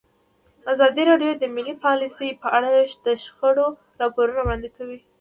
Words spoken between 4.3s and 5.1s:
وړاندې کړي.